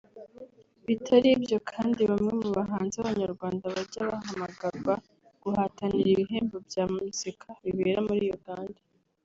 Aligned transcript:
Bitari 0.85 1.27
ibyo 1.37 1.57
kandi 1.71 2.01
bamwe 2.11 2.31
mu 2.41 2.49
bahanzi 2.57 2.95
b’abanyarwanda 2.97 3.63
bajya 3.75 4.01
bahamagarwa 4.09 4.93
guhatanira 5.43 6.07
ibihembo 6.11 6.57
bya 6.67 6.83
muzika 6.93 7.47
bibera 7.63 8.01
muri 8.09 8.25
Uganda 8.37 8.79